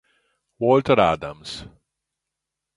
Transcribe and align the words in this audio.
Walter 0.57 0.97
Adams 0.99 1.69